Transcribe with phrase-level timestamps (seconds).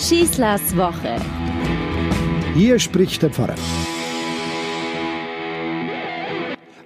[0.00, 1.16] Schießlers Woche.
[2.54, 3.54] Hier spricht der Pfarrer.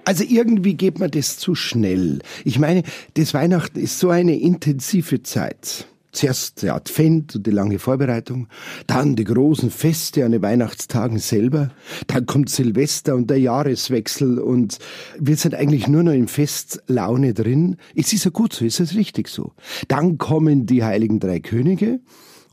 [0.03, 2.19] Also irgendwie geht mir das zu schnell.
[2.43, 2.83] Ich meine,
[3.13, 5.87] das Weihnachten ist so eine intensive Zeit.
[6.11, 8.47] Zuerst der Advent und die lange Vorbereitung,
[8.85, 11.69] dann die großen Feste an den Weihnachtstagen selber,
[12.07, 14.77] dann kommt Silvester und der Jahreswechsel und
[15.17, 17.77] wir sind eigentlich nur noch in Festlaune drin.
[17.95, 19.53] Es ist ja gut so, ist es richtig so.
[19.87, 22.01] Dann kommen die heiligen drei Könige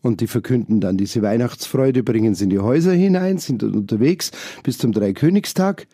[0.02, 4.78] und die verkünden dann diese Weihnachtsfreude, bringen sie in die Häuser hinein, sind unterwegs bis
[4.78, 5.86] zum Dreikönigstag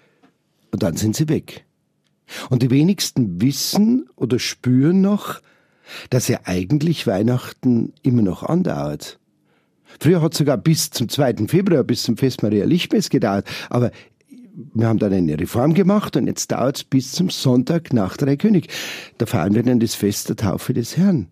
[0.72, 1.64] und dann sind sie weg.
[2.50, 5.40] Und die wenigsten wissen oder spüren noch,
[6.10, 9.18] dass ja eigentlich Weihnachten immer noch andauert.
[10.00, 11.46] Früher hat sogar bis zum 2.
[11.48, 13.90] Februar, bis zum Fest Maria Lichtmess gedauert, aber
[14.74, 18.68] wir haben dann eine Reform gemacht und jetzt dauert es bis zum Sonntag nach Dreikönig.
[19.16, 21.28] Da feiern wir dann das Fest der Taufe des Herrn.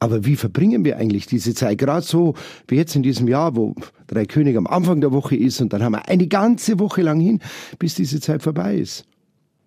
[0.00, 1.78] Aber wie verbringen wir eigentlich diese Zeit?
[1.78, 2.34] Gerade so
[2.68, 3.74] wie jetzt in diesem Jahr, wo
[4.08, 7.20] Drei König am Anfang der Woche ist und dann haben wir eine ganze Woche lang
[7.20, 7.40] hin,
[7.78, 9.04] bis diese Zeit vorbei ist.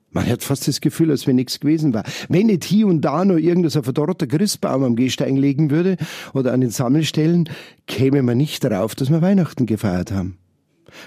[0.10, 2.04] Man hat fast das Gefühl, als wenn nichts gewesen war.
[2.28, 5.96] Wenn nicht hier und da noch irgendwas ein verdorrter Christbaum am Gehstein legen würde
[6.34, 7.50] oder an den Sammelstellen,
[7.88, 10.38] käme man nicht darauf, dass wir Weihnachten gefeiert haben.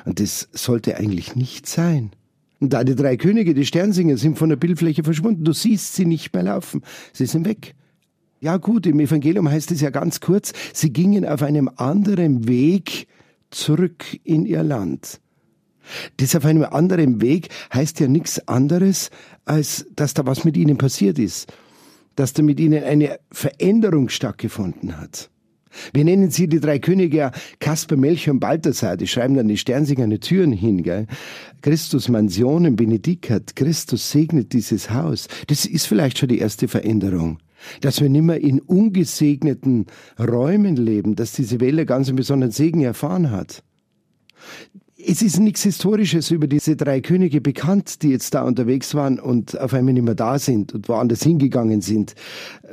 [0.07, 2.13] Und das sollte eigentlich nicht sein.
[2.61, 5.45] Und da die drei Könige, die Sternsinger, sind von der Bildfläche verschwunden.
[5.45, 6.83] Du siehst sie nicht mehr laufen.
[7.13, 7.75] Sie sind weg.
[8.45, 13.06] Ja gut, im Evangelium heißt es ja ganz kurz, sie gingen auf einem anderen Weg
[13.48, 15.19] zurück in ihr Land.
[16.19, 19.09] Das auf einem anderen Weg heißt ja nichts anderes,
[19.47, 21.55] als dass da was mit ihnen passiert ist,
[22.17, 25.31] dass da mit ihnen eine Veränderung stattgefunden hat.
[25.95, 28.98] Wir nennen sie die drei Könige ja Kasper, Melchior und Balthasar.
[28.98, 30.83] Die schreiben dann die Sternsingerne Türen hin.
[30.83, 31.06] Gell?
[31.62, 33.56] Christus Mansionen Benedicat.
[33.56, 35.29] Christus segnet dieses Haus.
[35.47, 37.39] Das ist vielleicht schon die erste Veränderung.
[37.81, 39.87] Dass wir nimmer in ungesegneten
[40.19, 43.62] Räumen leben, dass diese Welle ganz einen besonderen Segen erfahren hat.
[45.07, 49.58] Es ist nichts Historisches über diese drei Könige bekannt, die jetzt da unterwegs waren und
[49.61, 52.14] auf einmal nicht mehr da sind und woanders hingegangen sind.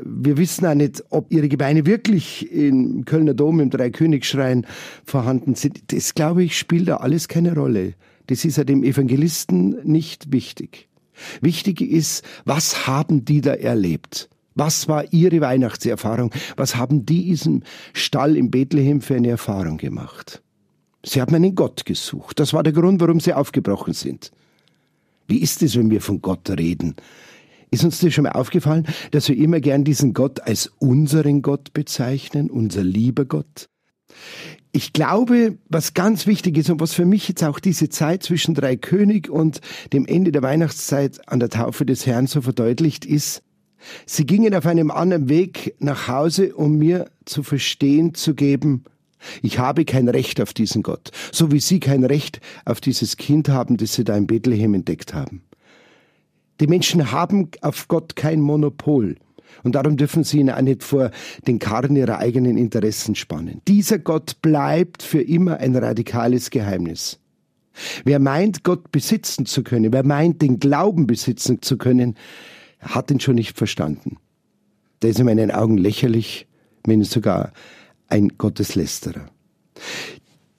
[0.03, 4.65] Wir wissen auch nicht, ob ihre Gebeine wirklich im Kölner Dom im Dreikönigsschrein
[5.03, 5.91] vorhanden sind.
[5.91, 7.95] Das, glaube ich, spielt da alles keine Rolle.
[8.27, 10.87] Das ist ja dem Evangelisten nicht wichtig.
[11.41, 14.29] Wichtig ist, was haben die da erlebt?
[14.63, 16.29] Was war ihre Weihnachtserfahrung?
[16.55, 17.63] Was haben die diesem
[17.93, 20.43] Stall in Bethlehem für eine Erfahrung gemacht?
[21.03, 22.39] Sie haben einen Gott gesucht.
[22.39, 24.29] Das war der Grund, warum sie aufgebrochen sind.
[25.27, 26.95] Wie ist es, wenn wir von Gott reden?
[27.71, 31.73] Ist uns das schon mal aufgefallen, dass wir immer gern diesen Gott als unseren Gott
[31.73, 33.67] bezeichnen, unser lieber Gott?
[34.73, 38.53] Ich glaube, was ganz wichtig ist und was für mich jetzt auch diese Zeit zwischen
[38.53, 39.59] drei König und
[39.91, 43.41] dem Ende der Weihnachtszeit an der Taufe des Herrn so verdeutlicht ist,
[44.05, 48.83] sie gingen auf einem anderen Weg nach Hause, um mir zu verstehen zu geben,
[49.41, 53.49] ich habe kein Recht auf diesen Gott, so wie Sie kein Recht auf dieses Kind
[53.49, 55.43] haben, das Sie da in Bethlehem entdeckt haben.
[56.59, 59.15] Die Menschen haben auf Gott kein Monopol.
[59.63, 61.11] Und darum dürfen sie ihn auch nicht vor
[61.45, 63.61] den Karren ihrer eigenen Interessen spannen.
[63.67, 67.19] Dieser Gott bleibt für immer ein radikales Geheimnis.
[68.05, 72.15] Wer meint, Gott besitzen zu können, wer meint, den Glauben besitzen zu können,
[72.81, 74.17] hat ihn schon nicht verstanden.
[75.01, 76.47] Der ist in meinen Augen lächerlich,
[76.85, 77.53] wenn nicht sogar
[78.07, 79.29] ein Gotteslästerer.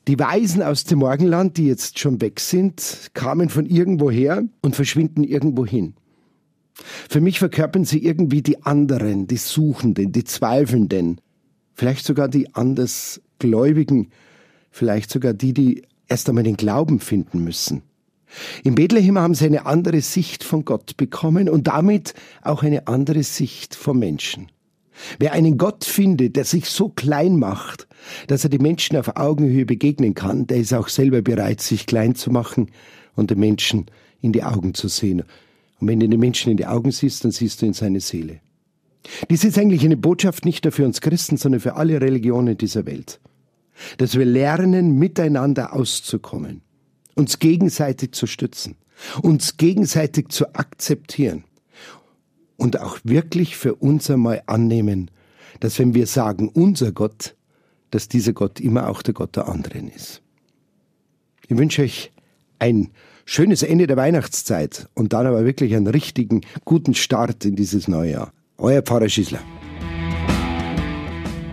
[0.09, 5.23] Die Weisen aus dem Morgenland, die jetzt schon weg sind, kamen von irgendwoher und verschwinden
[5.23, 5.95] irgendwo hin.
[7.09, 11.21] Für mich verkörpern sie irgendwie die anderen, die Suchenden, die Zweifelnden,
[11.75, 14.09] vielleicht sogar die Andersgläubigen,
[14.71, 17.83] vielleicht sogar die, die erst einmal den Glauben finden müssen.
[18.65, 23.23] In Bethlehem haben sie eine andere Sicht von Gott bekommen und damit auch eine andere
[23.23, 24.51] Sicht vom Menschen.
[25.19, 27.89] Wer einen Gott findet, der sich so klein macht,
[28.27, 32.15] dass er die Menschen auf Augenhöhe begegnen kann, der ist auch selber bereit, sich klein
[32.15, 32.71] zu machen
[33.15, 33.87] und den Menschen
[34.21, 35.23] in die Augen zu sehen.
[35.81, 38.41] Und wenn du den Menschen in die Augen siehst, dann siehst du in seine Seele.
[39.31, 42.87] Dies ist eigentlich eine Botschaft nicht nur für uns Christen, sondern für alle Religionen dieser
[42.87, 43.21] Welt.
[43.99, 46.63] Dass wir lernen, miteinander auszukommen,
[47.15, 48.77] uns gegenseitig zu stützen,
[49.23, 51.45] uns gegenseitig zu akzeptieren
[52.57, 55.11] und auch wirklich für uns einmal annehmen,
[55.61, 57.35] dass wenn wir sagen, unser Gott,
[57.91, 60.23] dass dieser Gott immer auch der Gott der anderen ist.
[61.49, 62.13] Ich wünsche euch
[62.59, 62.91] ein
[63.25, 68.13] schönes Ende der Weihnachtszeit und dann aber wirklich einen richtigen, guten Start in dieses neue
[68.13, 68.33] Jahr.
[68.59, 69.41] Euer Pfarrer Schießler.